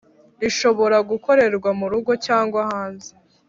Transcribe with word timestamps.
Rishobora 0.41 0.97
gukorerwa 1.09 1.69
mu 1.79 1.85
rugo 1.91 2.11
cyangwa 2.25 2.59
hanze 2.71 3.09